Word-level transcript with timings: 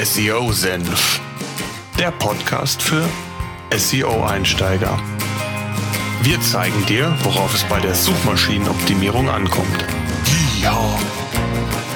SEO-Senf, 0.00 1.20
der 1.98 2.12
Podcast 2.12 2.80
für 2.80 3.04
SEO-Einsteiger. 3.76 4.96
Wir 6.22 6.40
zeigen 6.40 6.86
dir, 6.86 7.12
worauf 7.24 7.52
es 7.52 7.64
bei 7.64 7.80
der 7.80 7.96
Suchmaschinenoptimierung 7.96 9.28
ankommt. 9.28 9.84
Ja. 10.62 10.78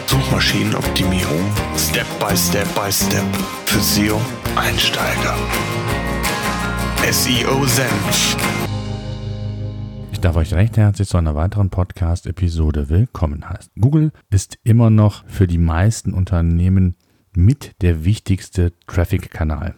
Suchmaschinenoptimierung 0.07 1.45
Step 1.77 2.07
by 2.19 2.37
Step 2.37 2.67
by 2.75 2.91
Step 2.91 3.25
für 3.67 3.79
SEO-Einsteiger. 3.79 5.37
SEO-Senf. 7.09 8.37
Ich 10.11 10.21
darf 10.21 10.35
euch 10.35 10.53
recht 10.55 10.77
herzlich 10.77 11.07
zu 11.07 11.19
einer 11.19 11.37
weiteren 11.37 11.71
Podcast-Episode 11.71 12.89
willkommen 12.89 13.49
heißen. 13.49 13.71
Google 13.81 14.11
ist 14.29 14.59
immer 14.65 14.91
noch 14.91 15.25
für 15.29 15.47
die 15.47 15.59
meisten 15.59 16.15
Unternehmen 16.15 16.97
mit 17.35 17.75
der 17.83 18.05
wichtigste 18.05 18.73
Traffic-Kanal. 18.87 19.75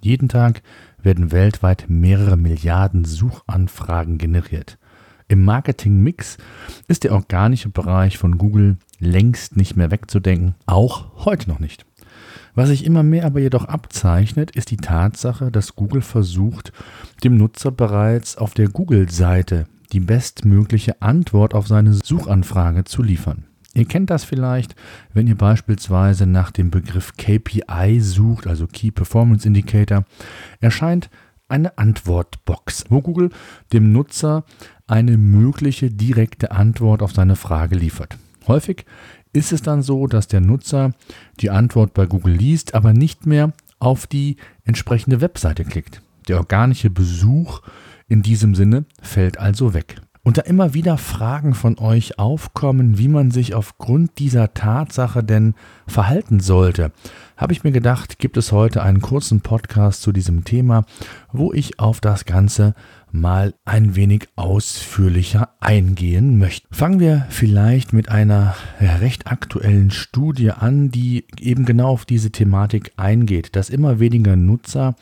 Jeden 0.00 0.28
Tag 0.28 0.62
werden 1.02 1.32
weltweit 1.32 1.86
mehrere 1.88 2.36
Milliarden 2.36 3.04
Suchanfragen 3.04 4.18
generiert. 4.18 4.78
Im 5.26 5.44
Marketing-Mix 5.44 6.38
ist 6.86 7.04
der 7.04 7.12
organische 7.12 7.68
Bereich 7.68 8.16
von 8.18 8.38
Google 8.38 8.78
längst 8.98 9.56
nicht 9.56 9.76
mehr 9.76 9.90
wegzudenken, 9.90 10.54
auch 10.66 11.24
heute 11.24 11.48
noch 11.50 11.58
nicht. 11.58 11.84
Was 12.54 12.70
sich 12.70 12.84
immer 12.84 13.02
mehr 13.02 13.24
aber 13.24 13.40
jedoch 13.40 13.66
abzeichnet, 13.66 14.50
ist 14.52 14.70
die 14.70 14.78
Tatsache, 14.78 15.50
dass 15.52 15.76
Google 15.76 16.02
versucht, 16.02 16.72
dem 17.22 17.36
Nutzer 17.36 17.70
bereits 17.70 18.36
auf 18.36 18.54
der 18.54 18.68
Google-Seite 18.68 19.66
die 19.92 20.00
bestmögliche 20.00 21.00
Antwort 21.00 21.54
auf 21.54 21.66
seine 21.68 21.92
Suchanfrage 21.92 22.84
zu 22.84 23.02
liefern. 23.02 23.47
Ihr 23.78 23.84
kennt 23.84 24.10
das 24.10 24.24
vielleicht, 24.24 24.74
wenn 25.14 25.28
ihr 25.28 25.36
beispielsweise 25.36 26.26
nach 26.26 26.50
dem 26.50 26.72
Begriff 26.72 27.12
KPI 27.16 28.00
sucht, 28.00 28.48
also 28.48 28.66
Key 28.66 28.90
Performance 28.90 29.46
Indicator, 29.46 30.04
erscheint 30.60 31.10
eine 31.46 31.78
Antwortbox, 31.78 32.86
wo 32.88 33.00
Google 33.00 33.30
dem 33.72 33.92
Nutzer 33.92 34.44
eine 34.88 35.16
mögliche 35.16 35.90
direkte 35.90 36.50
Antwort 36.50 37.02
auf 37.02 37.12
seine 37.12 37.36
Frage 37.36 37.76
liefert. 37.76 38.18
Häufig 38.48 38.84
ist 39.32 39.52
es 39.52 39.62
dann 39.62 39.82
so, 39.82 40.08
dass 40.08 40.26
der 40.26 40.40
Nutzer 40.40 40.90
die 41.38 41.50
Antwort 41.50 41.94
bei 41.94 42.06
Google 42.06 42.34
liest, 42.34 42.74
aber 42.74 42.92
nicht 42.92 43.26
mehr 43.26 43.52
auf 43.78 44.08
die 44.08 44.38
entsprechende 44.64 45.20
Webseite 45.20 45.64
klickt. 45.64 46.02
Der 46.26 46.38
organische 46.38 46.90
Besuch 46.90 47.60
in 48.08 48.22
diesem 48.22 48.56
Sinne 48.56 48.86
fällt 49.00 49.38
also 49.38 49.72
weg. 49.72 50.00
Und 50.28 50.36
da 50.36 50.42
immer 50.42 50.74
wieder 50.74 50.98
Fragen 50.98 51.54
von 51.54 51.78
euch 51.78 52.18
aufkommen, 52.18 52.98
wie 52.98 53.08
man 53.08 53.30
sich 53.30 53.54
aufgrund 53.54 54.18
dieser 54.18 54.52
Tatsache 54.52 55.24
denn 55.24 55.54
verhalten 55.86 56.38
sollte, 56.38 56.92
habe 57.38 57.54
ich 57.54 57.64
mir 57.64 57.72
gedacht, 57.72 58.18
gibt 58.18 58.36
es 58.36 58.52
heute 58.52 58.82
einen 58.82 59.00
kurzen 59.00 59.40
Podcast 59.40 60.02
zu 60.02 60.12
diesem 60.12 60.44
Thema, 60.44 60.84
wo 61.32 61.54
ich 61.54 61.80
auf 61.80 62.02
das 62.02 62.26
Ganze 62.26 62.74
mal 63.10 63.54
ein 63.64 63.96
wenig 63.96 64.28
ausführlicher 64.36 65.48
eingehen 65.60 66.38
möchte. 66.38 66.68
Fangen 66.70 67.00
wir 67.00 67.24
vielleicht 67.30 67.94
mit 67.94 68.10
einer 68.10 68.54
recht 68.80 69.28
aktuellen 69.28 69.90
Studie 69.90 70.50
an, 70.50 70.90
die 70.90 71.24
eben 71.40 71.64
genau 71.64 71.88
auf 71.88 72.04
diese 72.04 72.30
Thematik 72.30 72.92
eingeht, 72.98 73.56
dass 73.56 73.70
immer 73.70 73.98
weniger 73.98 74.36
Nutzer 74.36 74.94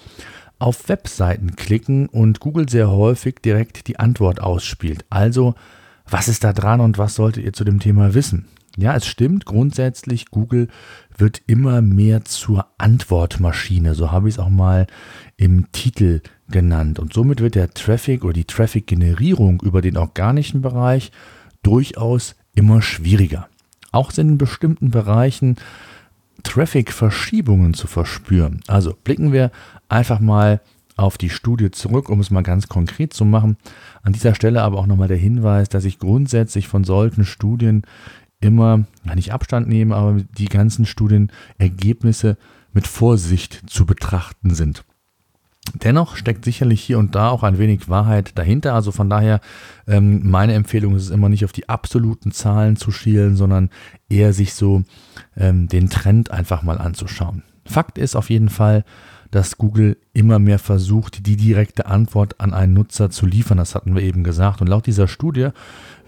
auf 0.58 0.88
Webseiten 0.88 1.56
klicken 1.56 2.08
und 2.08 2.40
Google 2.40 2.68
sehr 2.68 2.90
häufig 2.90 3.36
direkt 3.44 3.88
die 3.88 3.98
Antwort 3.98 4.40
ausspielt. 4.40 5.04
Also, 5.10 5.54
was 6.08 6.28
ist 6.28 6.44
da 6.44 6.52
dran 6.52 6.80
und 6.80 6.98
was 6.98 7.14
solltet 7.14 7.44
ihr 7.44 7.52
zu 7.52 7.64
dem 7.64 7.80
Thema 7.80 8.14
wissen? 8.14 8.46
Ja, 8.78 8.94
es 8.94 9.06
stimmt 9.06 9.46
grundsätzlich, 9.46 10.30
Google 10.30 10.68
wird 11.16 11.40
immer 11.46 11.80
mehr 11.80 12.24
zur 12.26 12.66
Antwortmaschine, 12.76 13.94
so 13.94 14.12
habe 14.12 14.28
ich 14.28 14.34
es 14.34 14.38
auch 14.38 14.50
mal 14.50 14.86
im 15.38 15.72
Titel 15.72 16.20
genannt. 16.48 16.98
Und 16.98 17.14
somit 17.14 17.40
wird 17.40 17.54
der 17.54 17.70
Traffic 17.70 18.22
oder 18.22 18.34
die 18.34 18.44
Traffic-Generierung 18.44 19.62
über 19.62 19.80
den 19.80 19.96
organischen 19.96 20.60
Bereich 20.60 21.10
durchaus 21.62 22.36
immer 22.54 22.82
schwieriger. 22.82 23.48
Auch 23.92 24.10
sind 24.10 24.28
in 24.28 24.38
bestimmten 24.38 24.90
Bereichen 24.90 25.56
Traffic-Verschiebungen 26.42 27.74
zu 27.74 27.86
verspüren. 27.86 28.60
Also 28.66 28.94
blicken 29.04 29.32
wir 29.32 29.50
einfach 29.88 30.20
mal 30.20 30.60
auf 30.96 31.18
die 31.18 31.30
Studie 31.30 31.70
zurück, 31.70 32.08
um 32.08 32.20
es 32.20 32.30
mal 32.30 32.42
ganz 32.42 32.68
konkret 32.68 33.12
zu 33.12 33.24
machen. 33.24 33.56
An 34.02 34.12
dieser 34.12 34.34
Stelle 34.34 34.62
aber 34.62 34.78
auch 34.78 34.86
nochmal 34.86 35.08
der 35.08 35.16
Hinweis, 35.16 35.68
dass 35.68 35.84
ich 35.84 35.98
grundsätzlich 35.98 36.68
von 36.68 36.84
solchen 36.84 37.24
Studien 37.24 37.82
immer, 38.40 38.84
nicht 39.14 39.32
Abstand 39.32 39.68
nehme, 39.68 39.94
aber 39.94 40.20
die 40.38 40.48
ganzen 40.48 40.86
Studienergebnisse 40.86 42.36
mit 42.72 42.86
Vorsicht 42.86 43.62
zu 43.66 43.86
betrachten 43.86 44.54
sind. 44.54 44.84
Dennoch 45.74 46.16
steckt 46.16 46.44
sicherlich 46.44 46.80
hier 46.80 46.98
und 46.98 47.14
da 47.14 47.28
auch 47.28 47.42
ein 47.42 47.58
wenig 47.58 47.88
Wahrheit 47.88 48.38
dahinter. 48.38 48.74
Also 48.74 48.92
von 48.92 49.10
daher, 49.10 49.40
ähm, 49.86 50.28
meine 50.28 50.54
Empfehlung 50.54 50.94
ist 50.96 51.04
es 51.04 51.10
immer 51.10 51.28
nicht 51.28 51.44
auf 51.44 51.52
die 51.52 51.68
absoluten 51.68 52.32
Zahlen 52.32 52.76
zu 52.76 52.90
schielen, 52.90 53.36
sondern 53.36 53.70
eher 54.08 54.32
sich 54.32 54.54
so 54.54 54.82
ähm, 55.36 55.68
den 55.68 55.90
Trend 55.90 56.30
einfach 56.30 56.62
mal 56.62 56.78
anzuschauen. 56.78 57.42
Fakt 57.64 57.98
ist 57.98 58.16
auf 58.16 58.30
jeden 58.30 58.48
Fall, 58.48 58.84
dass 59.30 59.58
Google 59.58 59.96
immer 60.12 60.38
mehr 60.38 60.58
versucht, 60.58 61.26
die 61.26 61.36
direkte 61.36 61.86
Antwort 61.86 62.40
an 62.40 62.54
einen 62.54 62.74
Nutzer 62.74 63.10
zu 63.10 63.26
liefern. 63.26 63.58
Das 63.58 63.74
hatten 63.74 63.94
wir 63.94 64.02
eben 64.02 64.24
gesagt. 64.24 64.60
Und 64.60 64.68
laut 64.68 64.86
dieser 64.86 65.08
Studie 65.08 65.48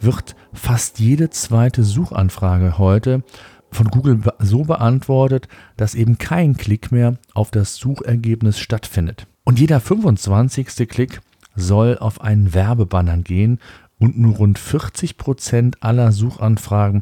wird 0.00 0.36
fast 0.52 1.00
jede 1.00 1.30
zweite 1.30 1.82
Suchanfrage 1.82 2.78
heute 2.78 3.22
von 3.70 3.88
Google 3.88 4.20
so 4.38 4.64
beantwortet, 4.64 5.48
dass 5.76 5.94
eben 5.94 6.16
kein 6.16 6.56
Klick 6.56 6.90
mehr 6.90 7.19
auf 7.34 7.50
das 7.50 7.76
Suchergebnis 7.76 8.58
stattfindet. 8.58 9.26
Und 9.48 9.59
jeder 9.59 9.81
25. 9.81 10.86
Klick 10.91 11.22
soll 11.56 11.97
auf 11.97 12.20
einen 12.20 12.53
Werbebanner 12.53 13.16
gehen 13.16 13.60
und 13.98 14.19
nur 14.19 14.36
rund 14.36 14.59
40 14.59 15.16
Prozent 15.16 15.82
aller 15.82 16.12
Suchanfragen 16.12 17.00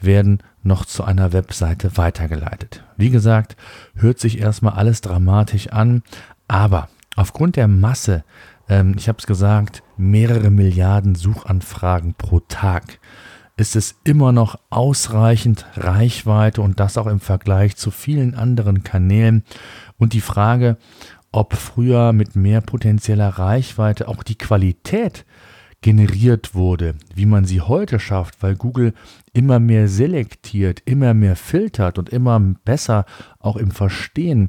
werden 0.00 0.38
noch 0.62 0.84
zu 0.84 1.02
einer 1.02 1.32
Webseite 1.32 1.96
weitergeleitet. 1.96 2.84
Wie 2.96 3.10
gesagt, 3.10 3.56
hört 3.96 4.20
sich 4.20 4.38
erstmal 4.38 4.74
alles 4.74 5.00
dramatisch 5.00 5.70
an, 5.70 6.04
aber 6.46 6.88
aufgrund 7.16 7.56
der 7.56 7.66
Masse, 7.66 8.22
ähm, 8.68 8.94
ich 8.96 9.08
habe 9.08 9.18
es 9.18 9.26
gesagt, 9.26 9.82
mehrere 9.96 10.50
Milliarden 10.50 11.16
Suchanfragen 11.16 12.14
pro 12.14 12.38
Tag, 12.38 13.00
ist 13.56 13.74
es 13.74 13.96
immer 14.04 14.30
noch 14.30 14.56
ausreichend 14.70 15.66
Reichweite 15.74 16.62
und 16.62 16.78
das 16.78 16.96
auch 16.96 17.08
im 17.08 17.18
Vergleich 17.18 17.76
zu 17.76 17.90
vielen 17.90 18.36
anderen 18.36 18.84
Kanälen. 18.84 19.42
Und 19.98 20.12
die 20.12 20.20
Frage, 20.20 20.76
ob 21.32 21.54
früher 21.54 22.12
mit 22.12 22.36
mehr 22.36 22.60
potenzieller 22.60 23.28
Reichweite 23.28 24.08
auch 24.08 24.22
die 24.22 24.38
Qualität 24.38 25.24
generiert 25.80 26.54
wurde, 26.54 26.96
wie 27.14 27.26
man 27.26 27.44
sie 27.44 27.60
heute 27.60 28.00
schafft, 28.00 28.42
weil 28.42 28.56
Google 28.56 28.94
immer 29.32 29.60
mehr 29.60 29.86
selektiert, 29.86 30.82
immer 30.86 31.14
mehr 31.14 31.36
filtert 31.36 31.98
und 31.98 32.08
immer 32.08 32.40
besser 32.64 33.04
auch 33.38 33.56
im 33.56 33.70
Verstehen 33.70 34.48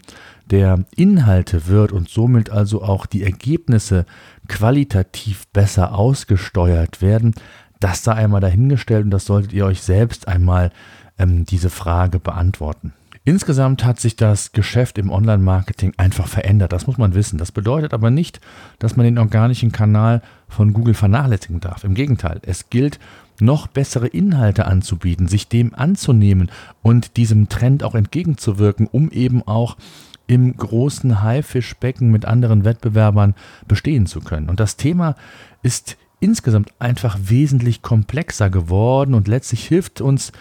der 0.50 0.86
Inhalte 0.96 1.68
wird 1.68 1.92
und 1.92 2.10
somit 2.10 2.50
also 2.50 2.82
auch 2.82 3.06
die 3.06 3.24
Ergebnisse 3.24 4.06
qualitativ 4.48 5.48
besser 5.50 5.94
ausgesteuert 5.94 7.02
werden, 7.02 7.36
das 7.80 8.04
sei 8.04 8.14
einmal 8.14 8.42
dahingestellt 8.42 9.06
und 9.06 9.12
das 9.12 9.26
solltet 9.26 9.54
ihr 9.54 9.66
euch 9.66 9.82
selbst 9.82 10.28
einmal 10.28 10.72
ähm, 11.20 11.46
diese 11.46 11.70
Frage 11.70 12.20
beantworten. 12.20 12.94
Insgesamt 13.30 13.86
hat 13.86 14.00
sich 14.00 14.16
das 14.16 14.54
Geschäft 14.54 14.98
im 14.98 15.12
Online-Marketing 15.12 15.94
einfach 15.98 16.28
verändert. 16.28 16.74
Das 16.74 16.88
muss 16.88 16.98
man 16.98 17.14
wissen. 17.14 17.38
Das 17.38 17.52
bedeutet 17.52 17.94
aber 17.94 18.10
nicht, 18.10 18.42
dass 18.80 18.96
man 18.96 19.04
den 19.04 19.20
organischen 19.20 19.72
Kanal 19.72 20.24
von 20.48 20.74
Google 20.74 20.96
vernachlässigen 20.96 21.60
darf. 21.60 21.84
Im 21.84 21.94
Gegenteil, 21.94 22.40
es 22.42 22.72
gilt, 22.72 22.98
noch 23.40 23.68
bessere 23.68 24.08
Inhalte 24.08 24.66
anzubieten, 24.66 25.28
sich 25.28 25.48
dem 25.48 25.76
anzunehmen 25.76 26.50
und 26.82 27.18
diesem 27.18 27.50
Trend 27.50 27.84
auch 27.84 27.94
entgegenzuwirken, 27.94 28.88
um 28.88 29.12
eben 29.12 29.44
auch 29.44 29.78
im 30.26 30.58
großen 30.58 31.22
Haifischbecken 31.22 32.10
mit 32.10 32.26
anderen 32.26 32.66
Wettbewerbern 32.66 33.36
bestehen 33.68 34.08
zu 34.08 34.22
können. 34.22 34.50
Und 34.50 34.60
das 34.60 34.76
Thema 34.76 35.16
ist 35.62 35.98
insgesamt 36.20 36.74
einfach 36.80 37.20
wesentlich 37.22 37.84
komplexer 37.84 38.50
geworden 38.50 39.14
und 39.14 39.28
letztlich 39.28 39.68
hilft 39.68 40.02
uns 40.02 40.32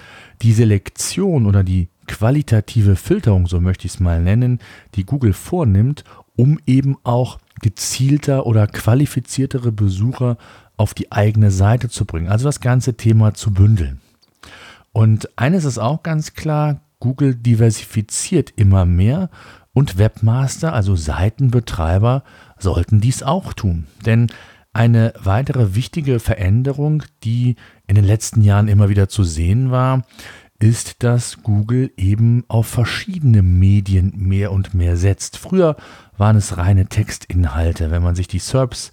die 0.41 0.55
Selektion 0.55 1.45
oder 1.45 1.63
die 1.63 1.89
qualitative 2.09 2.97
Filterung, 2.97 3.47
so 3.47 3.61
möchte 3.61 3.87
ich 3.87 3.95
es 3.95 4.01
mal 4.01 4.21
nennen, 4.21 4.59
die 4.97 5.05
Google 5.05 5.33
vornimmt, 5.33 6.03
um 6.35 6.59
eben 6.67 6.97
auch 7.05 7.39
gezielter 7.61 8.47
oder 8.47 8.67
qualifiziertere 8.67 9.71
Besucher 9.71 10.37
auf 10.77 10.95
die 10.95 11.13
eigene 11.13 11.51
Seite 11.51 11.89
zu 11.89 12.05
bringen. 12.05 12.29
Also 12.29 12.47
das 12.47 12.61
ganze 12.61 12.97
Thema 12.97 13.35
zu 13.35 13.53
bündeln. 13.53 14.01
Und 14.93 15.29
eines 15.39 15.65
ist 15.65 15.79
auch 15.79 16.03
ganz 16.03 16.35
klar, 16.35 16.81
Google 17.01 17.35
diversifiziert 17.35 18.53
immer 18.57 18.85
mehr 18.85 19.31
und 19.73 19.99
Webmaster, 19.99 20.73
also 20.73 20.97
Seitenbetreiber, 20.97 22.25
sollten 22.59 23.01
dies 23.01 23.23
auch 23.23 23.53
tun. 23.53 23.87
Denn 24.05 24.29
eine 24.73 25.13
weitere 25.19 25.75
wichtige 25.75 26.21
Veränderung, 26.21 27.05
die 27.25 27.57
in 27.87 27.95
den 27.95 28.05
letzten 28.05 28.43
Jahren 28.43 28.69
immer 28.69 28.89
wieder 28.89 29.09
zu 29.09 29.25
sehen 29.25 29.71
war, 29.71 30.05
ist, 30.61 31.05
dass 31.05 31.43
Google 31.43 31.93
eben 31.97 32.45
auf 32.49 32.67
verschiedene 32.67 33.43
Medien 33.43 34.13
mehr 34.17 34.51
und 34.51 34.75
mehr 34.75 34.97
setzt. 34.97 35.37
Früher 35.37 35.77
waren 36.17 36.37
es 36.37 36.57
reine 36.57 36.87
Textinhalte. 36.87 37.93
Wenn 37.93 38.03
man 38.03 38.17
sich 38.17 38.27
die 38.27 38.41
SERPs 38.41 38.91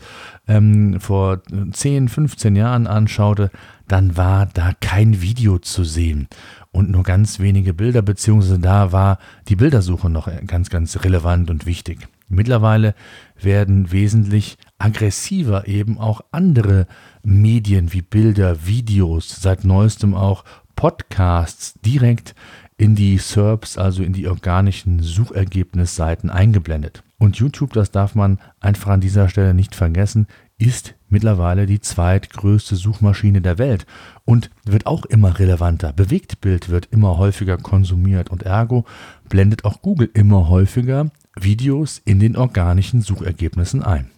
ähm, 0.47 0.99
vor 0.99 1.41
10, 1.71 2.07
15 2.07 2.55
Jahren 2.55 2.85
anschaute, 2.85 3.49
dann 3.87 4.15
war 4.15 4.45
da 4.45 4.73
kein 4.79 5.21
Video 5.21 5.57
zu 5.57 5.83
sehen 5.83 6.27
und 6.71 6.91
nur 6.91 7.03
ganz 7.03 7.39
wenige 7.39 7.73
Bilder, 7.73 8.01
beziehungsweise 8.01 8.59
da 8.59 8.91
war 8.91 9.17
die 9.47 9.55
Bildersuche 9.55 10.09
noch 10.09 10.29
ganz, 10.45 10.69
ganz 10.69 11.03
relevant 11.03 11.49
und 11.49 11.65
wichtig. 11.65 12.07
Mittlerweile 12.27 12.95
werden 13.39 13.91
wesentlich 13.91 14.57
aggressiver 14.79 15.67
eben 15.67 15.99
auch 15.99 16.21
andere 16.31 16.87
Medien 17.23 17.93
wie 17.93 18.01
Bilder, 18.01 18.65
Videos, 18.65 19.29
seit 19.29 19.63
neuestem 19.63 20.15
auch 20.15 20.43
Podcasts 20.75 21.73
direkt 21.85 22.35
in 22.77 22.95
die 22.95 23.17
SERPs, 23.17 23.77
also 23.77 24.03
in 24.03 24.13
die 24.13 24.27
organischen 24.27 25.01
Suchergebnisseiten 25.01 26.29
eingeblendet. 26.29 27.03
Und 27.17 27.37
YouTube, 27.37 27.73
das 27.73 27.91
darf 27.91 28.15
man 28.15 28.39
einfach 28.59 28.91
an 28.91 29.01
dieser 29.01 29.29
Stelle 29.29 29.53
nicht 29.53 29.75
vergessen, 29.75 30.27
ist 30.57 30.95
mittlerweile 31.09 31.65
die 31.65 31.79
zweitgrößte 31.79 32.75
Suchmaschine 32.75 33.41
der 33.41 33.57
Welt 33.57 33.85
und 34.25 34.49
wird 34.65 34.85
auch 34.85 35.05
immer 35.05 35.39
relevanter. 35.39 35.93
Bewegtbild 35.93 36.69
wird 36.69 36.87
immer 36.91 37.17
häufiger 37.17 37.57
konsumiert 37.57 38.29
und 38.29 38.43
ergo 38.43 38.85
blendet 39.29 39.65
auch 39.65 39.81
Google 39.81 40.09
immer 40.13 40.49
häufiger 40.49 41.09
Videos 41.39 42.01
in 42.05 42.19
den 42.19 42.37
organischen 42.37 43.01
Suchergebnissen 43.01 43.83
ein. 43.83 44.09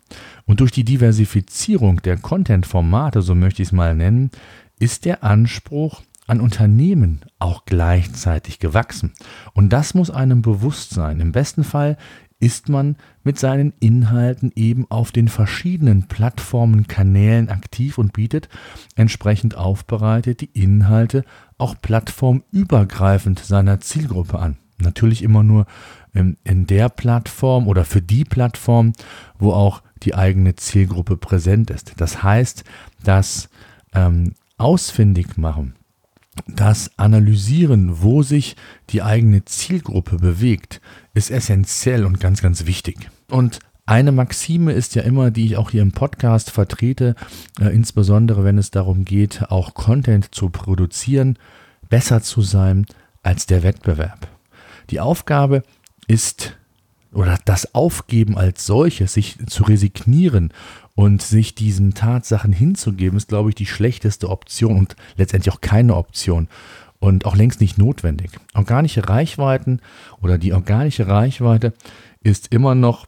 Und 0.45 0.59
durch 0.59 0.71
die 0.71 0.85
Diversifizierung 0.85 2.01
der 2.01 2.17
Content-Formate, 2.17 3.21
so 3.21 3.35
möchte 3.35 3.61
ich 3.61 3.69
es 3.69 3.73
mal 3.73 3.95
nennen, 3.95 4.31
ist 4.79 5.05
der 5.05 5.23
Anspruch 5.23 6.01
an 6.27 6.41
Unternehmen 6.41 7.21
auch 7.39 7.65
gleichzeitig 7.65 8.59
gewachsen. 8.59 9.13
Und 9.53 9.69
das 9.69 9.93
muss 9.93 10.11
einem 10.11 10.41
bewusst 10.41 10.91
sein. 10.91 11.19
Im 11.21 11.31
besten 11.31 11.63
Fall 11.63 11.97
ist 12.39 12.69
man 12.69 12.97
mit 13.23 13.39
seinen 13.39 13.73
Inhalten 13.79 14.51
eben 14.55 14.85
auf 14.89 15.11
den 15.11 15.27
verschiedenen 15.27 16.07
Plattformen, 16.07 16.85
Kanälen 16.85 17.49
aktiv 17.49 17.97
und 17.97 18.13
bietet 18.13 18.47
entsprechend 18.95 19.55
aufbereitet 19.55 20.41
die 20.41 20.51
Inhalte 20.53 21.23
auch 21.57 21.75
plattformübergreifend 21.81 23.39
seiner 23.39 23.79
Zielgruppe 23.79 24.37
an. 24.37 24.57
Natürlich 24.79 25.23
immer 25.23 25.41
nur 25.41 25.65
in, 26.13 26.37
in 26.43 26.67
der 26.67 26.89
Plattform 26.89 27.67
oder 27.67 27.85
für 27.85 28.01
die 28.01 28.25
Plattform, 28.25 28.93
wo 29.39 29.53
auch 29.53 29.81
die 30.03 30.13
eigene 30.13 30.55
Zielgruppe 30.55 31.17
präsent 31.17 31.71
ist. 31.71 31.93
Das 31.97 32.21
heißt, 32.21 32.63
das 33.03 33.49
ähm, 33.93 34.35
ausfindig 34.57 35.37
machen 35.37 35.73
das 36.47 36.91
Analysieren, 36.97 38.01
wo 38.01 38.23
sich 38.23 38.55
die 38.89 39.01
eigene 39.01 39.45
Zielgruppe 39.45 40.17
bewegt, 40.17 40.81
ist 41.13 41.31
essentiell 41.31 42.05
und 42.05 42.19
ganz, 42.19 42.41
ganz 42.41 42.65
wichtig. 42.65 43.09
Und 43.29 43.59
eine 43.85 44.11
Maxime 44.11 44.73
ist 44.73 44.95
ja 44.95 45.03
immer, 45.03 45.31
die 45.31 45.45
ich 45.45 45.57
auch 45.57 45.71
hier 45.71 45.81
im 45.81 45.93
Podcast 45.93 46.51
vertrete, 46.51 47.15
äh, 47.59 47.73
insbesondere 47.73 48.43
wenn 48.43 48.57
es 48.57 48.69
darum 48.69 49.05
geht, 49.05 49.49
auch 49.49 49.73
Content 49.73 50.35
zu 50.35 50.49
produzieren, 50.49 51.39
besser 51.89 52.21
zu 52.21 52.41
sein 52.41 52.85
als 53.23 53.45
der 53.45 53.63
Wettbewerb. 53.63 54.27
Die 54.89 54.99
Aufgabe 54.99 55.63
ist, 56.07 56.57
oder 57.17 57.39
das 57.45 57.73
Aufgeben 57.73 58.37
als 58.37 58.67
solches, 58.67 59.13
sich 59.13 59.37
zu 59.47 59.63
resignieren 59.63 60.53
und 60.93 61.23
sich 61.23 61.55
diesen 61.55 61.95
Tatsachen 61.95 62.53
hinzugeben, 62.53 63.17
ist, 63.17 63.27
glaube 63.27 63.49
ich, 63.49 63.55
die 63.55 63.65
schlechteste 63.65 64.29
Option 64.29 64.77
und 64.77 64.95
letztendlich 65.15 65.51
auch 65.51 65.59
keine 65.59 65.95
Option 65.95 66.47
und 66.99 67.25
auch 67.25 67.35
längst 67.35 67.59
nicht 67.59 67.79
notwendig. 67.79 68.29
Organische 68.53 69.09
Reichweiten 69.09 69.79
oder 70.21 70.37
die 70.37 70.53
organische 70.53 71.07
Reichweite 71.07 71.73
ist 72.21 72.53
immer 72.53 72.75
noch 72.75 73.07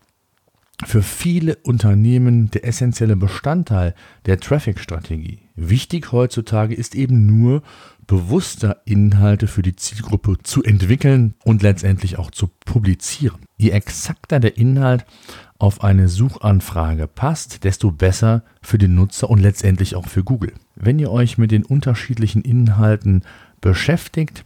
für 0.86 1.04
viele 1.04 1.58
Unternehmen 1.58 2.50
der 2.50 2.66
essentielle 2.66 3.16
Bestandteil 3.16 3.94
der 4.26 4.40
Traffic-Strategie. 4.40 5.38
Wichtig 5.56 6.12
heutzutage 6.12 6.74
ist 6.74 6.96
eben 6.96 7.28
nur, 7.28 7.62
bewusster 8.10 8.82
Inhalte 8.86 9.46
für 9.46 9.62
die 9.62 9.76
Zielgruppe 9.76 10.40
zu 10.42 10.64
entwickeln 10.64 11.36
und 11.46 11.62
letztendlich 11.62 12.18
auch 12.18 12.32
zu 12.32 12.50
publizieren. 12.66 13.38
Je 13.56 13.70
exakter 13.70 14.40
der 14.40 14.58
Inhalt 14.58 15.06
auf 15.60 15.84
eine 15.84 16.08
Suchanfrage 16.08 17.06
passt, 17.06 17.64
desto 17.66 17.92
besser 17.92 18.42
für 18.64 18.80
den 18.80 18.96
Nutzer 18.96 19.30
und 19.30 19.40
letztendlich 19.40 19.96
auch 19.96 20.08
für 20.08 20.24
Google. 20.24 20.54
Wenn 20.74 20.98
ihr 20.98 21.12
euch 21.12 21.38
mit 21.38 21.52
den 21.52 21.64
unterschiedlichen 21.64 22.42
Inhalten 22.42 23.24
beschäftigt, 23.62 24.44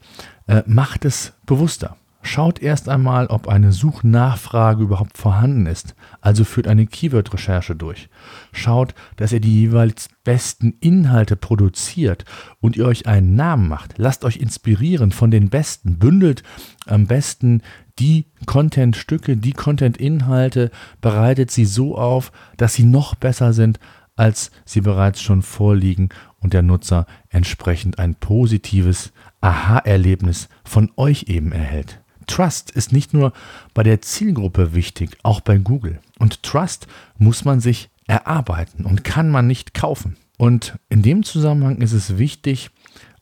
äh, 0.47 0.63
macht 0.65 1.05
es 1.05 1.31
bewusster. 1.45 1.95
Schaut 2.25 2.61
erst 2.61 2.87
einmal, 2.87 3.27
ob 3.27 3.49
eine 3.49 3.73
Suchnachfrage 3.73 4.81
überhaupt 4.81 5.17
vorhanden 5.17 5.65
ist, 5.65 5.93
also 6.21 6.45
führt 6.45 6.67
eine 6.67 6.87
Keyword-Recherche 6.87 7.75
durch. 7.75 8.09
Schaut, 8.53 8.95
dass 9.17 9.33
ihr 9.33 9.41
die 9.41 9.59
jeweils 9.59 10.07
besten 10.23 10.75
Inhalte 10.79 11.35
produziert 11.35 12.23
und 12.61 12.77
ihr 12.77 12.87
euch 12.87 13.07
einen 13.07 13.35
Namen 13.35 13.67
macht. 13.67 13.95
Lasst 13.97 14.23
euch 14.23 14.37
inspirieren 14.37 15.11
von 15.11 15.31
den 15.31 15.49
Besten, 15.49 15.99
bündelt 15.99 16.43
am 16.87 17.07
besten 17.07 17.61
die 17.99 18.25
Content-Stücke, 18.45 19.35
die 19.35 19.53
Content-Inhalte, 19.53 20.71
bereitet 21.01 21.51
sie 21.51 21.65
so 21.65 21.97
auf, 21.97 22.31
dass 22.55 22.73
sie 22.73 22.85
noch 22.85 23.15
besser 23.15 23.51
sind, 23.51 23.79
als 24.15 24.49
sie 24.63 24.81
bereits 24.81 25.21
schon 25.21 25.41
vorliegen 25.41 26.09
und 26.39 26.53
der 26.53 26.61
Nutzer 26.61 27.05
entsprechend 27.29 27.99
ein 27.99 28.15
positives 28.15 29.11
Aha-Erlebnis 29.41 30.47
von 30.63 30.89
euch 30.95 31.23
eben 31.27 31.51
erhält. 31.51 32.02
Trust 32.27 32.71
ist 32.71 32.91
nicht 32.91 33.13
nur 33.13 33.33
bei 33.73 33.83
der 33.83 34.01
Zielgruppe 34.01 34.73
wichtig, 34.73 35.17
auch 35.23 35.41
bei 35.41 35.57
Google. 35.57 35.99
Und 36.19 36.43
Trust 36.43 36.87
muss 37.17 37.45
man 37.45 37.59
sich 37.59 37.89
erarbeiten 38.07 38.85
und 38.85 39.03
kann 39.03 39.29
man 39.29 39.47
nicht 39.47 39.73
kaufen. 39.73 40.17
Und 40.37 40.77
in 40.89 41.01
dem 41.01 41.23
Zusammenhang 41.23 41.77
ist 41.81 41.93
es 41.93 42.17
wichtig, 42.17 42.69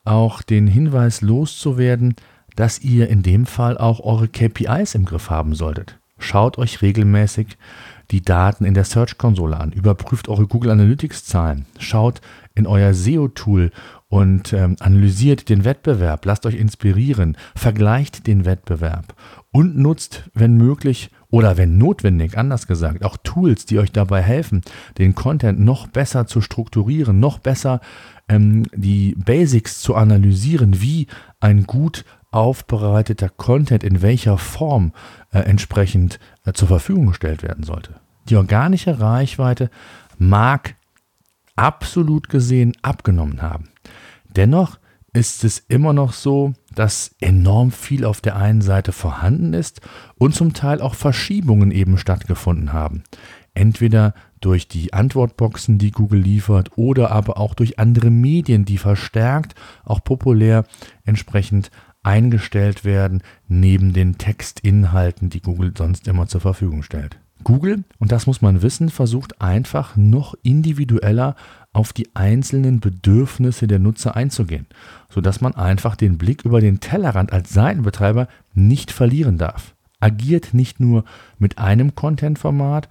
auch 0.04 0.42
den 0.42 0.66
Hinweis 0.66 1.20
loszuwerden, 1.20 2.14
dass 2.56 2.80
ihr 2.80 3.08
in 3.08 3.22
dem 3.22 3.46
Fall 3.46 3.78
auch 3.78 4.00
eure 4.00 4.28
KPIs 4.28 4.94
im 4.94 5.04
Griff 5.04 5.30
haben 5.30 5.54
solltet. 5.54 5.98
Schaut 6.18 6.58
euch 6.58 6.82
regelmäßig 6.82 7.56
die 8.12 8.22
Daten 8.22 8.64
in 8.64 8.74
der 8.74 8.84
Search-Konsole 8.84 9.58
an, 9.58 9.72
überprüft 9.72 10.28
eure 10.28 10.46
Google 10.46 10.70
Analytics-Zahlen, 10.70 11.64
schaut 11.78 12.20
in 12.54 12.66
euer 12.66 12.92
SEO-Tool 12.92 13.70
und 14.08 14.52
ähm, 14.52 14.76
analysiert 14.80 15.48
den 15.48 15.64
Wettbewerb, 15.64 16.26
lasst 16.26 16.44
euch 16.44 16.56
inspirieren, 16.56 17.38
vergleicht 17.56 18.26
den 18.26 18.44
Wettbewerb. 18.44 19.14
Und 19.50 19.78
nutzt, 19.78 20.24
wenn 20.34 20.58
möglich 20.58 21.10
oder 21.30 21.56
wenn 21.56 21.78
notwendig, 21.78 22.36
anders 22.36 22.66
gesagt, 22.66 23.02
auch 23.04 23.16
Tools, 23.24 23.64
die 23.64 23.78
euch 23.78 23.90
dabei 23.90 24.20
helfen, 24.20 24.60
den 24.98 25.14
Content 25.14 25.60
noch 25.60 25.86
besser 25.86 26.26
zu 26.26 26.42
strukturieren, 26.42 27.18
noch 27.18 27.38
besser 27.38 27.80
ähm, 28.28 28.66
die 28.74 29.14
Basics 29.16 29.80
zu 29.80 29.94
analysieren, 29.94 30.82
wie 30.82 31.06
ein 31.40 31.64
gut 31.64 32.04
aufbereiteter 32.32 33.30
Content 33.30 33.82
in 33.82 34.02
welcher 34.02 34.36
Form 34.36 34.92
äh, 35.32 35.38
entsprechend 35.38 36.18
äh, 36.44 36.52
zur 36.52 36.68
Verfügung 36.68 37.06
gestellt 37.06 37.42
werden 37.42 37.64
sollte. 37.64 38.01
Die 38.28 38.36
organische 38.36 39.00
Reichweite 39.00 39.70
mag 40.18 40.76
absolut 41.56 42.28
gesehen 42.28 42.72
abgenommen 42.82 43.42
haben. 43.42 43.68
Dennoch 44.34 44.78
ist 45.12 45.44
es 45.44 45.58
immer 45.58 45.92
noch 45.92 46.12
so, 46.12 46.54
dass 46.74 47.14
enorm 47.20 47.70
viel 47.70 48.04
auf 48.04 48.20
der 48.20 48.36
einen 48.36 48.62
Seite 48.62 48.92
vorhanden 48.92 49.52
ist 49.52 49.82
und 50.16 50.34
zum 50.34 50.54
Teil 50.54 50.80
auch 50.80 50.94
Verschiebungen 50.94 51.70
eben 51.70 51.98
stattgefunden 51.98 52.72
haben. 52.72 53.04
Entweder 53.54 54.14
durch 54.40 54.68
die 54.68 54.94
Antwortboxen, 54.94 55.76
die 55.76 55.90
Google 55.90 56.20
liefert, 56.20 56.70
oder 56.76 57.10
aber 57.10 57.36
auch 57.36 57.54
durch 57.54 57.78
andere 57.78 58.10
Medien, 58.10 58.64
die 58.64 58.78
verstärkt, 58.78 59.54
auch 59.84 60.02
populär 60.02 60.64
entsprechend 61.04 61.70
eingestellt 62.02 62.84
werden, 62.84 63.22
neben 63.46 63.92
den 63.92 64.16
Textinhalten, 64.16 65.28
die 65.28 65.42
Google 65.42 65.74
sonst 65.76 66.08
immer 66.08 66.26
zur 66.26 66.40
Verfügung 66.40 66.82
stellt. 66.82 67.18
Google, 67.44 67.84
und 67.98 68.12
das 68.12 68.26
muss 68.26 68.42
man 68.42 68.62
wissen, 68.62 68.88
versucht 68.88 69.40
einfach 69.40 69.96
noch 69.96 70.34
individueller 70.42 71.36
auf 71.72 71.92
die 71.92 72.14
einzelnen 72.14 72.80
Bedürfnisse 72.80 73.66
der 73.66 73.78
Nutzer 73.78 74.16
einzugehen, 74.16 74.66
sodass 75.08 75.40
man 75.40 75.54
einfach 75.54 75.96
den 75.96 76.18
Blick 76.18 76.44
über 76.44 76.60
den 76.60 76.80
Tellerrand 76.80 77.32
als 77.32 77.52
Seitenbetreiber 77.52 78.28
nicht 78.54 78.90
verlieren 78.90 79.38
darf. 79.38 79.74
Agiert 80.00 80.52
nicht 80.52 80.80
nur 80.80 81.04
mit 81.38 81.58
einem 81.58 81.94
Content-Format, 81.94 82.88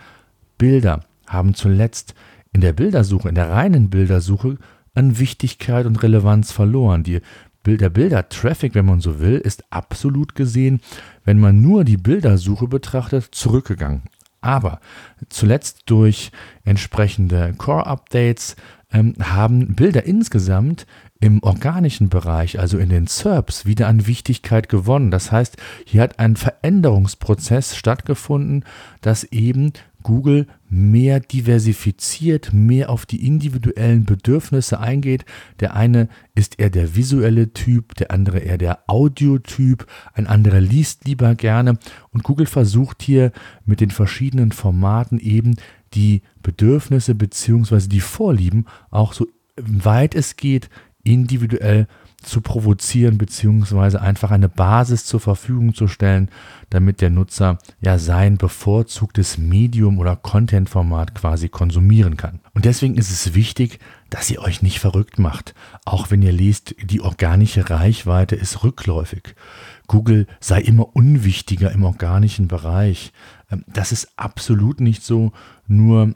Bilder 0.58 1.02
haben 1.28 1.54
zuletzt 1.54 2.14
in 2.54 2.62
der 2.62 2.74
Bildersuche, 2.74 3.30
in 3.30 3.36
der 3.36 3.50
reinen 3.50 3.90
Bildersuche 3.90 4.58
an 4.94 5.20
Wichtigkeit 5.20 5.86
und 5.86 6.02
Relevanz 6.04 6.52
verloren. 6.52 7.04
Die 7.04 7.22
der 7.66 7.90
Bilder-Traffic, 7.90 8.74
wenn 8.74 8.86
man 8.86 9.02
so 9.02 9.20
will, 9.20 9.38
ist 9.38 9.64
absolut 9.70 10.36
gesehen, 10.36 10.82
wenn 11.24 11.40
man 11.40 11.62
nur 11.62 11.84
die 11.84 11.98
Bildersuche 11.98 12.68
betrachtet, 12.68 13.30
zurückgegangen. 13.32 14.04
Aber 14.42 14.80
zuletzt 15.30 15.84
durch 15.86 16.32
entsprechende 16.66 17.54
Core-Updates 17.58 18.56
ähm, 18.92 19.14
haben 19.22 19.76
Bilder 19.76 20.04
insgesamt 20.06 20.86
im 21.20 21.44
organischen 21.44 22.10
Bereich, 22.10 22.60
also 22.60 22.80
in 22.80 22.90
den 22.90 23.06
SERPs, 23.06 23.66
wieder 23.66 23.88
an 23.88 24.08
Wichtigkeit 24.08 24.68
gewonnen. 24.68 25.12
Das 25.12 25.32
heißt, 25.32 25.58
hier 25.86 26.02
hat 26.02 26.18
ein 26.20 26.36
Veränderungsprozess 26.36 27.76
stattgefunden, 27.76 28.66
dass 29.02 29.24
eben 29.26 29.74
Google 30.02 30.48
mehr 30.74 31.20
diversifiziert, 31.20 32.54
mehr 32.54 32.90
auf 32.90 33.06
die 33.06 33.28
individuellen 33.28 34.06
Bedürfnisse 34.06 34.80
eingeht. 34.80 35.26
Der 35.60 35.76
eine 35.76 36.08
ist 36.34 36.60
eher 36.60 36.70
der 36.70 36.96
visuelle 36.96 37.52
Typ, 37.52 37.94
der 37.96 38.12
andere 38.12 38.40
eher 38.40 38.58
der 38.58 38.80
Audiotyp, 38.88 39.86
ein 40.14 40.28
anderer 40.28 40.62
liest 40.62 41.06
lieber 41.06 41.36
gerne. 41.36 41.78
Und 42.12 42.24
Google 42.24 42.46
versucht 42.46 43.04
hier 43.04 43.34
mit 43.66 43.82
den 43.82 43.92
verschiedenen 43.92 44.54
Formaten 44.54 45.20
eben 45.20 45.58
die 45.94 46.22
Bedürfnisse 46.42 47.16
bzw. 47.16 47.90
die 47.90 48.00
Vorlieben 48.00 48.66
auch 48.92 49.12
so 49.12 49.28
weit 49.58 50.16
es 50.16 50.38
geht 50.38 50.70
individuell 51.04 51.88
zu 52.22 52.42
provozieren 52.42 53.18
bzw. 53.18 53.98
einfach 53.98 54.32
eine 54.32 54.50
Basis 54.50 55.06
zur 55.06 55.20
Verfügung 55.20 55.74
zu 55.74 55.88
stellen, 55.88 56.30
damit 56.70 57.02
der 57.02 57.10
Nutzer 57.10 57.58
ja 57.82 57.98
sein 57.98 58.38
bevorzugtes 58.38 59.38
Medium 59.38 60.00
oder 60.00 60.16
Content-Format 60.16 61.16
quasi 61.16 61.50
konsumieren 61.50 62.18
kann. 62.18 62.40
Und 62.54 62.66
deswegen 62.66 62.96
ist 62.96 63.12
es 63.12 63.34
wichtig, 63.34 63.80
dass 64.10 64.30
ihr 64.30 64.42
euch 64.42 64.62
nicht 64.62 64.80
verrückt 64.80 65.20
macht, 65.20 65.56
auch 65.86 66.12
wenn 66.12 66.22
ihr 66.22 66.34
liest, 66.34 66.76
die 66.84 67.02
organische 67.02 67.70
Reichweite 67.70 68.36
ist 68.36 68.64
rückläufig. 68.64 69.36
Google 69.92 70.26
sei 70.40 70.62
immer 70.62 70.96
unwichtiger 70.96 71.70
im 71.74 71.84
organischen 71.84 72.48
Bereich. 72.48 73.12
Ähm, 73.52 73.66
das 73.68 73.92
ist 73.92 74.14
absolut 74.16 74.80
nicht 74.80 75.04
so, 75.04 75.34
nur 75.68 76.14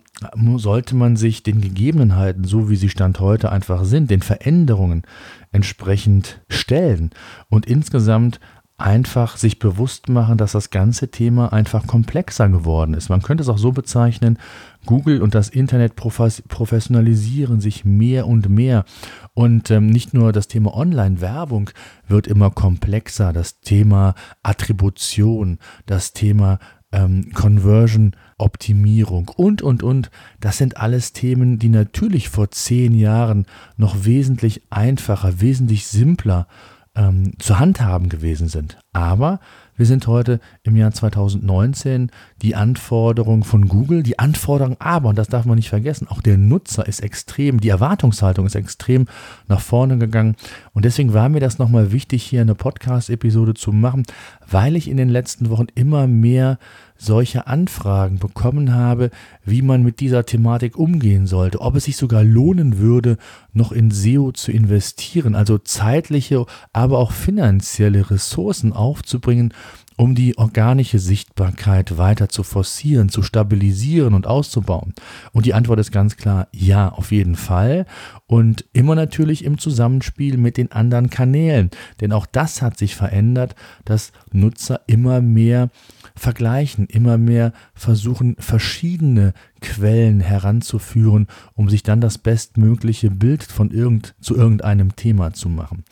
sollte 0.55 0.96
man 0.96 1.17
sich 1.17 1.44
den 1.44 1.60
Gegebenheiten, 1.60 2.46
so 2.46 2.70
wie 2.70 2.77
sie 2.77 2.88
Stand 2.88 3.20
heute 3.20 3.51
einfach 3.51 3.84
sind, 3.84 4.10
den 4.10 4.22
Veränderungen 4.22 5.03
entsprechend 5.51 6.41
stellen 6.48 7.10
und 7.50 7.65
insgesamt 7.65 8.39
einfach 8.77 9.36
sich 9.36 9.60
bewusst 9.60 10.08
machen, 10.08 10.38
dass 10.38 10.53
das 10.53 10.70
ganze 10.70 11.12
Thema 11.12 11.51
einfach 11.51 11.86
komplexer 11.86 12.48
geworden 12.48 12.94
ist. 12.94 13.10
Man 13.10 13.22
könnte 13.22 13.41
es 13.41 13.50
auch 13.50 13.58
so 13.58 13.72
bezeichnen, 13.74 14.38
Google 14.86 15.22
und 15.22 15.36
das 15.36 15.50
Internet 15.50 15.96
professionalisieren 15.96 17.60
sich 17.62 17.86
mehr 17.86 18.27
und 18.27 18.50
mehr. 18.50 18.86
Und 19.34 19.72
ähm, 19.72 19.88
nicht 19.88 20.13
nur 20.13 20.32
das 20.32 20.48
Thema 20.48 20.75
Online-Werbung 20.75 21.70
wird 22.08 22.27
immer 22.27 22.51
komplexer, 22.51 23.34
das 23.34 23.60
Thema 23.60 24.15
Attribution, 24.44 25.60
das 25.86 26.13
Thema 26.13 26.60
ähm, 26.92 27.32
Conversion, 27.34 28.15
Optimierung 28.38 29.30
und, 29.36 29.62
und, 29.62 29.84
und. 29.84 30.10
Das 30.39 30.58
sind 30.58 30.77
alles 30.77 31.13
Themen, 31.13 31.60
die 31.60 31.70
natürlich 31.70 32.30
vor 32.30 32.51
zehn 32.51 32.94
Jahren 32.94 33.46
noch 33.77 34.06
wesentlich 34.06 34.63
einfacher, 34.70 35.42
wesentlich 35.42 35.88
simpler 35.88 36.48
ähm, 36.96 37.34
zu 37.39 37.60
handhaben 37.60 38.10
gewesen 38.10 38.48
sind. 38.48 38.77
Aber 38.94 39.39
wir 39.77 39.86
sind 39.86 40.08
heute 40.08 40.39
im 40.63 40.75
Jahr 40.75 40.91
2019. 40.91 42.12
Die 42.41 42.55
Anforderung 42.55 43.44
von 43.44 43.67
Google, 43.67 44.03
die 44.03 44.20
Anforderung 44.20 44.77
aber, 44.79 45.10
und 45.10 45.17
das 45.17 45.27
darf 45.27 45.46
man 45.46 45.55
nicht 45.58 45.70
vergessen, 45.70 46.08
auch 46.08 46.22
der 46.22 46.38
Nutzer 46.38 46.88
ist 46.88 47.01
extrem, 47.01 47.60
die 47.60 47.70
Erwartungshaltung 47.70 48.46
ist 48.46 48.55
extrem 48.55 49.08
nach 49.48 49.60
vorne 49.60 49.98
gegangen. 49.98 50.36
Und 50.74 50.86
deswegen 50.86 51.13
war 51.13 51.29
mir 51.29 51.39
das 51.39 51.60
nochmal 51.60 51.91
wichtig, 51.91 52.24
hier 52.24 52.41
eine 52.41 52.55
Podcast-Episode 52.55 53.53
zu 53.53 53.72
machen, 53.72 54.03
weil 54.50 54.75
ich 54.75 54.89
in 54.89 54.98
den 54.98 55.10
letzten 55.10 55.50
Wochen 55.50 55.67
immer 55.75 56.08
mehr 56.08 56.58
solche 56.98 57.48
Anfragen 57.48 58.20
bekommen 58.20 58.74
habe, 58.74 59.12
wie 59.44 59.62
man 59.62 59.84
mit 59.84 60.00
dieser 60.00 60.25
Thematik 60.25 60.78
umgehen 60.78 61.28
sollte, 61.28 61.62
ob 61.62 61.75
es 61.75 61.86
sich 61.86 61.98
sogar 61.98 62.24
lohnen 62.24 62.78
würde, 62.78 63.18
noch 63.54 63.72
in 63.72 63.92
SEO 63.92 64.32
zu 64.32 64.52
investieren, 64.52 65.36
also 65.36 65.58
zeitliche, 65.58 66.46
aber 66.74 67.00
auch 67.00 67.12
finanzielle 67.12 68.10
Ressourcen 68.10 68.74
aufzubringen, 68.74 69.54
um 69.98 70.14
die 70.16 70.38
organische 70.38 71.00
Sichtbarkeit 71.00 71.98
weiter 71.98 72.30
zu 72.30 72.44
forcieren, 72.44 73.10
zu 73.10 73.22
stabilisieren 73.22 74.14
und 74.14 74.28
auszubauen? 74.28 74.94
Und 75.32 75.46
die 75.46 75.54
Antwort 75.54 75.80
ist 75.80 75.92
ganz 75.92 76.18
klar, 76.18 76.48
ja, 76.52 76.90
auf 76.90 77.12
jeden 77.12 77.36
Fall. 77.36 77.86
Und 78.27 78.65
immer 78.74 78.96
natürlich 78.96 79.46
im 79.46 79.60
Zusammenspiel 79.60 80.38
mit 80.38 80.58
den 80.58 80.72
anderen 80.72 81.12
Kanälen. 81.12 81.70
Denn 82.01 82.12
auch 82.12 82.25
das 82.25 82.63
hat 82.63 82.77
sich 82.77 82.96
verändert, 82.96 83.55
dass 83.86 84.12
Nutzer 84.32 84.82
immer 84.88 85.22
mehr 85.22 85.70
vergleichen, 86.15 86.88
immer 86.88 87.20
mehr 87.20 87.53
versuchen, 87.75 88.36
verschiedene 88.39 89.34
Quellen 89.62 90.22
heranzuführen, 90.22 91.27
um 91.53 91.70
sich 91.70 91.84
dann 91.84 92.01
das 92.01 92.17
bestmögliche 92.17 93.12
Bild 93.12 93.44
von 93.44 93.70
irgend, 93.70 94.15
zu 94.22 94.36
irgendeinem 94.36 94.96
Thema 94.96 95.34
zu 95.34 95.50
machen. 95.50 95.84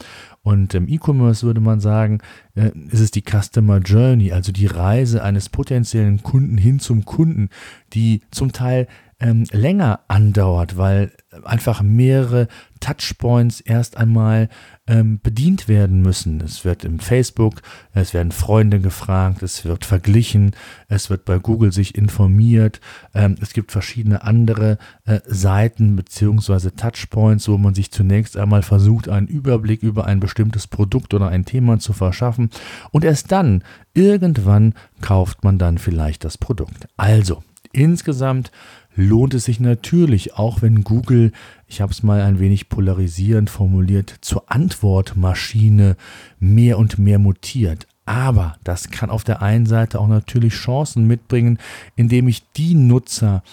Und 0.41 0.73
im 0.73 0.87
E-Commerce 0.87 1.45
würde 1.45 1.61
man 1.61 1.79
sagen, 1.79 2.19
äh, 2.55 2.71
ist 2.89 2.99
es 2.99 3.11
die 3.11 3.23
Customer 3.23 3.77
Journey, 3.77 4.31
also 4.31 4.51
die 4.51 4.67
Reise 4.67 5.23
eines 5.23 5.49
potenziellen 5.49 6.23
Kunden 6.23 6.57
hin 6.57 6.79
zum 6.79 7.05
Kunden, 7.05 7.49
die 7.93 8.21
zum 8.31 8.51
Teil 8.51 8.87
ähm, 9.19 9.45
länger 9.51 10.01
andauert, 10.07 10.77
weil 10.77 11.11
einfach 11.43 11.81
mehrere 11.81 12.47
Touchpoints 12.79 13.61
erst 13.61 13.97
einmal 13.97 14.49
ähm, 14.87 15.19
bedient 15.21 15.69
werden 15.69 16.01
müssen. 16.01 16.41
Es 16.41 16.65
wird 16.65 16.83
im 16.83 16.99
Facebook, 16.99 17.61
es 17.93 18.13
werden 18.13 18.33
Freunde 18.33 18.81
gefragt, 18.81 19.41
es 19.41 19.63
wird 19.63 19.85
verglichen, 19.85 20.51
es 20.89 21.09
wird 21.09 21.23
bei 21.23 21.39
Google 21.39 21.71
sich 21.71 21.95
informiert, 21.95 22.81
ähm, 23.13 23.35
es 23.41 23.53
gibt 23.53 23.71
verschiedene 23.71 24.23
andere 24.23 24.77
äh, 25.05 25.21
Seiten 25.25 25.95
beziehungsweise 25.95 26.75
Touchpoints, 26.75 27.47
wo 27.47 27.57
man 27.57 27.73
sich 27.73 27.91
zunächst 27.91 28.35
einmal 28.35 28.61
versucht, 28.61 29.07
einen 29.07 29.27
Überblick 29.27 29.81
über 29.81 30.05
ein 30.05 30.19
bestimmtes 30.19 30.67
Produkt 30.67 31.13
oder 31.13 31.29
ein 31.29 31.45
Thema 31.45 31.79
zu 31.79 31.93
verschaffen 31.93 32.49
und 32.91 33.05
erst 33.05 33.31
dann, 33.31 33.63
irgendwann, 33.93 34.73
kauft 34.99 35.43
man 35.45 35.57
dann 35.57 35.77
vielleicht 35.77 36.25
das 36.25 36.37
Produkt. 36.37 36.87
Also, 36.97 37.43
insgesamt 37.71 38.51
lohnt 38.95 39.33
es 39.33 39.45
sich 39.45 39.59
natürlich, 39.59 40.35
auch 40.35 40.61
wenn 40.61 40.83
Google, 40.83 41.31
ich 41.67 41.81
habe 41.81 41.91
es 41.91 42.03
mal 42.03 42.21
ein 42.21 42.39
wenig 42.39 42.69
polarisierend 42.69 43.49
formuliert, 43.49 44.15
zur 44.21 44.51
Antwortmaschine 44.51 45.95
mehr 46.39 46.77
und 46.77 46.97
mehr 46.97 47.19
mutiert. 47.19 47.87
Aber 48.05 48.55
das 48.65 48.89
kann 48.89 49.09
auf 49.09 49.23
der 49.23 49.41
einen 49.41 49.65
Seite 49.65 49.99
auch 49.99 50.07
natürlich 50.07 50.53
Chancen 50.53 51.07
mitbringen, 51.07 51.57
indem 51.95 52.27
ich 52.27 52.43
die 52.51 52.75
Nutzer 52.75 53.43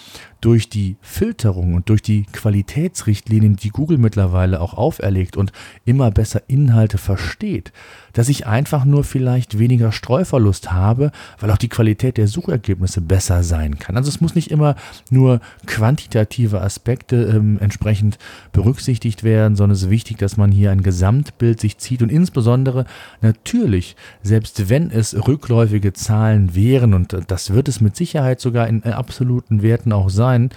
durch 0.41 0.69
die 0.69 0.97
Filterung 1.01 1.75
und 1.75 1.87
durch 1.89 2.01
die 2.01 2.23
Qualitätsrichtlinien, 2.23 3.55
die 3.55 3.69
Google 3.69 3.99
mittlerweile 3.99 4.59
auch 4.59 4.73
auferlegt 4.73 5.37
und 5.37 5.51
immer 5.85 6.09
besser 6.09 6.41
Inhalte 6.47 6.97
versteht, 6.97 7.71
dass 8.13 8.27
ich 8.27 8.47
einfach 8.47 8.83
nur 8.83 9.03
vielleicht 9.03 9.59
weniger 9.59 9.91
Streuverlust 9.91 10.71
habe, 10.71 11.11
weil 11.39 11.51
auch 11.51 11.57
die 11.57 11.69
Qualität 11.69 12.17
der 12.17 12.27
Suchergebnisse 12.27 13.01
besser 13.01 13.43
sein 13.43 13.77
kann. 13.77 13.95
Also 13.95 14.09
es 14.09 14.19
muss 14.19 14.33
nicht 14.33 14.49
immer 14.49 14.75
nur 15.11 15.41
quantitative 15.67 16.61
Aspekte 16.61 17.17
ähm, 17.17 17.59
entsprechend 17.59 18.17
berücksichtigt 18.51 19.23
werden, 19.23 19.55
sondern 19.55 19.75
es 19.75 19.83
ist 19.83 19.89
wichtig, 19.91 20.17
dass 20.17 20.37
man 20.37 20.51
hier 20.51 20.71
ein 20.71 20.81
Gesamtbild 20.81 21.59
sich 21.59 21.77
zieht 21.77 22.01
und 22.01 22.11
insbesondere 22.11 22.85
natürlich, 23.21 23.95
selbst 24.41 24.69
wenn 24.69 24.89
es 24.89 25.27
rückläufige 25.27 25.93
Zahlen 25.93 26.55
wären, 26.55 26.95
und 26.95 27.15
das 27.27 27.53
wird 27.53 27.67
es 27.67 27.79
mit 27.79 27.95
Sicherheit 27.95 28.41
sogar 28.41 28.67
in 28.67 28.83
absoluten 28.83 29.61
Werten 29.61 29.93
auch 29.93 30.09
sein, 30.09 30.49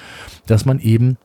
dass 0.46 0.64
man 0.64 0.78
eben 0.78 1.18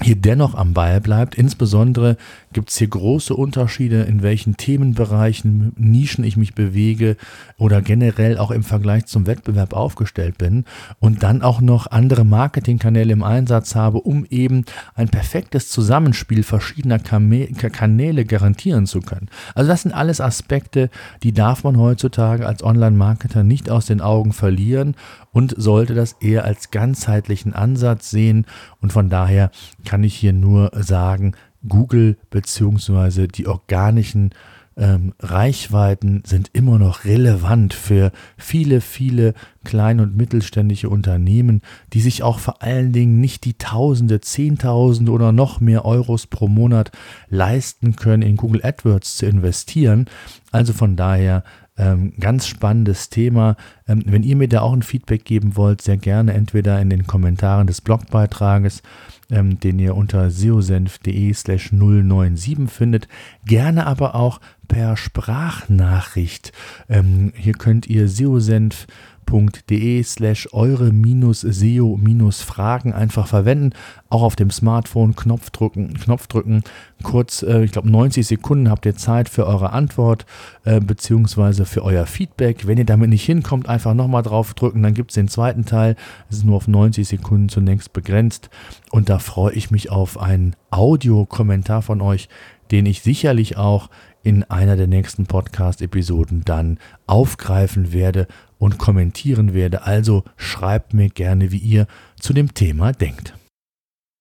hier 0.00 0.14
dennoch 0.14 0.54
am 0.54 0.74
Ball 0.74 1.00
bleibt. 1.00 1.34
Insbesondere 1.34 2.16
gibt 2.52 2.70
es 2.70 2.76
hier 2.76 2.86
große 2.88 3.34
Unterschiede, 3.34 4.02
in 4.02 4.22
welchen 4.22 4.56
Themenbereichen, 4.56 5.72
Nischen 5.76 6.22
ich 6.22 6.36
mich 6.36 6.54
bewege 6.54 7.16
oder 7.56 7.82
generell 7.82 8.38
auch 8.38 8.52
im 8.52 8.62
Vergleich 8.62 9.06
zum 9.06 9.26
Wettbewerb 9.26 9.74
aufgestellt 9.74 10.38
bin 10.38 10.64
und 11.00 11.24
dann 11.24 11.42
auch 11.42 11.60
noch 11.60 11.88
andere 11.88 12.24
Marketingkanäle 12.24 13.12
im 13.12 13.24
Einsatz 13.24 13.74
habe, 13.74 13.98
um 13.98 14.24
eben 14.30 14.64
ein 14.94 15.08
perfektes 15.08 15.68
Zusammenspiel 15.68 16.44
verschiedener 16.44 17.00
Kanäle 17.00 18.24
garantieren 18.24 18.86
zu 18.86 19.00
können. 19.00 19.28
Also 19.56 19.68
das 19.68 19.82
sind 19.82 19.92
alles 19.92 20.20
Aspekte, 20.20 20.90
die 21.24 21.32
darf 21.32 21.64
man 21.64 21.76
heutzutage 21.76 22.46
als 22.46 22.62
Online-Marketer 22.62 23.42
nicht 23.42 23.68
aus 23.68 23.86
den 23.86 24.00
Augen 24.00 24.32
verlieren 24.32 24.94
und 25.32 25.54
sollte 25.56 25.94
das 25.94 26.12
eher 26.20 26.44
als 26.44 26.70
ganzheitlichen 26.70 27.52
Ansatz 27.52 28.10
sehen 28.10 28.46
und 28.80 28.92
von 28.92 29.10
daher 29.10 29.50
kann 29.88 30.04
ich 30.04 30.14
hier 30.14 30.34
nur 30.34 30.70
sagen, 30.74 31.32
Google 31.66 32.18
bzw. 32.28 33.26
die 33.26 33.46
organischen 33.46 34.34
ähm, 34.76 35.14
Reichweiten 35.18 36.22
sind 36.26 36.50
immer 36.52 36.78
noch 36.78 37.06
relevant 37.06 37.72
für 37.72 38.12
viele, 38.36 38.82
viele 38.82 39.32
kleine 39.64 40.02
und 40.02 40.14
mittelständische 40.14 40.90
Unternehmen, 40.90 41.62
die 41.94 42.02
sich 42.02 42.22
auch 42.22 42.38
vor 42.38 42.62
allen 42.62 42.92
Dingen 42.92 43.18
nicht 43.18 43.46
die 43.46 43.54
Tausende, 43.54 44.20
Zehntausende 44.20 45.10
oder 45.10 45.32
noch 45.32 45.58
mehr 45.58 45.86
Euros 45.86 46.26
pro 46.26 46.48
Monat 46.48 46.92
leisten 47.30 47.96
können, 47.96 48.22
in 48.22 48.36
Google 48.36 48.60
AdWords 48.62 49.16
zu 49.16 49.24
investieren. 49.24 50.04
Also 50.52 50.74
von 50.74 50.96
daher 50.96 51.44
ähm, 51.78 52.12
ganz 52.20 52.46
spannendes 52.46 53.08
Thema. 53.08 53.56
Ähm, 53.86 54.02
wenn 54.04 54.22
ihr 54.22 54.36
mir 54.36 54.48
da 54.48 54.60
auch 54.60 54.74
ein 54.74 54.82
Feedback 54.82 55.24
geben 55.24 55.56
wollt, 55.56 55.80
sehr 55.80 55.96
gerne 55.96 56.34
entweder 56.34 56.78
in 56.78 56.90
den 56.90 57.06
Kommentaren 57.06 57.66
des 57.66 57.80
Blogbeitrages 57.80 58.82
ähm, 59.30 59.60
den 59.60 59.78
ihr 59.78 59.94
unter 59.94 60.30
seosenf.de 60.30 61.32
slash 61.34 61.70
097 61.70 62.68
findet. 62.70 63.08
Gerne 63.44 63.86
aber 63.86 64.14
auch 64.14 64.40
per 64.68 64.96
Sprachnachricht. 64.96 66.52
Ähm, 66.88 67.32
hier 67.34 67.54
könnt 67.54 67.86
ihr 67.86 68.08
seosenf 68.08 68.86
www.de 69.30 70.02
slash 70.02 70.48
eure-seo-fragen 70.52 72.92
einfach 72.92 73.26
verwenden. 73.26 73.72
Auch 74.08 74.22
auf 74.22 74.36
dem 74.36 74.50
Smartphone 74.50 75.16
Knopf 75.16 75.50
drücken, 75.50 75.94
Knopf 75.94 76.28
drücken. 76.28 76.62
Kurz, 77.02 77.42
äh, 77.42 77.64
ich 77.64 77.72
glaube 77.72 77.90
90 77.90 78.24
Sekunden 78.26 78.70
habt 78.70 78.86
ihr 78.86 78.96
Zeit 78.96 79.28
für 79.28 79.46
eure 79.46 79.72
Antwort 79.72 80.24
äh, 80.64 80.80
beziehungsweise 80.80 81.66
für 81.66 81.84
euer 81.84 82.06
Feedback. 82.06 82.66
Wenn 82.66 82.78
ihr 82.78 82.86
damit 82.86 83.10
nicht 83.10 83.24
hinkommt, 83.24 83.68
einfach 83.68 83.94
nochmal 83.94 84.22
drauf 84.22 84.54
drücken, 84.54 84.82
dann 84.82 84.94
gibt 84.94 85.10
es 85.10 85.16
den 85.16 85.28
zweiten 85.28 85.64
Teil. 85.64 85.96
Es 86.30 86.38
ist 86.38 86.44
nur 86.44 86.56
auf 86.56 86.68
90 86.68 87.06
Sekunden 87.06 87.48
zunächst 87.48 87.92
begrenzt. 87.92 88.50
Und 88.90 89.08
da 89.08 89.18
freue 89.18 89.52
ich 89.52 89.70
mich 89.70 89.90
auf 89.90 90.18
einen 90.18 90.56
Audiokommentar 90.70 91.82
von 91.82 92.00
euch, 92.00 92.28
den 92.70 92.86
ich 92.86 93.02
sicherlich 93.02 93.56
auch 93.56 93.88
in 94.22 94.44
einer 94.44 94.76
der 94.76 94.88
nächsten 94.88 95.26
Podcast-Episoden 95.26 96.44
dann 96.44 96.78
aufgreifen 97.06 97.92
werde 97.92 98.26
und 98.58 98.78
kommentieren 98.78 99.54
werde. 99.54 99.82
Also 99.82 100.24
schreibt 100.36 100.94
mir 100.94 101.08
gerne, 101.08 101.52
wie 101.52 101.58
ihr 101.58 101.86
zu 102.20 102.32
dem 102.32 102.54
Thema 102.54 102.92
denkt. 102.92 103.34